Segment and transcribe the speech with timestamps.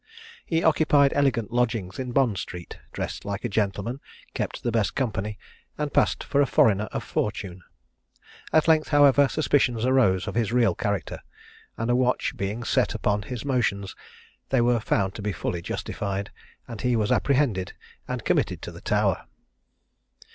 [0.47, 3.99] He occupied elegant lodgings in Bond street, dressed like a gentleman,
[4.33, 5.37] kept the best company,
[5.77, 7.61] and passed for a foreigner of fortune.
[8.51, 11.19] At length, however, suspicions arose of his real character,
[11.77, 13.95] and a watch being set upon his motions,
[14.49, 16.31] they were found to be fully justified,
[16.67, 17.73] and he was apprehended
[18.07, 19.25] and committed to the Tower.